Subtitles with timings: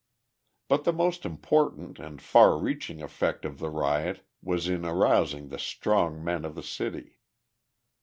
[0.67, 5.59] But the most important and far reaching effect of the riot was in arousing the
[5.59, 7.19] strong men of the city.